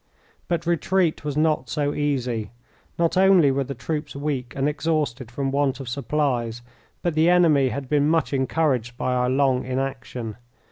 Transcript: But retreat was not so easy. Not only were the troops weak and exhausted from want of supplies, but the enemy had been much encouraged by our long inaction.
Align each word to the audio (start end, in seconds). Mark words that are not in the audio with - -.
But 0.47 0.65
retreat 0.65 1.23
was 1.23 1.37
not 1.37 1.69
so 1.69 1.93
easy. 1.93 2.49
Not 2.97 3.17
only 3.17 3.51
were 3.51 3.63
the 3.63 3.75
troops 3.75 4.15
weak 4.15 4.51
and 4.55 4.67
exhausted 4.67 5.29
from 5.29 5.51
want 5.51 5.79
of 5.79 5.87
supplies, 5.87 6.63
but 7.03 7.13
the 7.13 7.29
enemy 7.29 7.69
had 7.69 7.87
been 7.87 8.09
much 8.09 8.33
encouraged 8.33 8.97
by 8.97 9.13
our 9.13 9.29
long 9.29 9.63
inaction. 9.63 10.37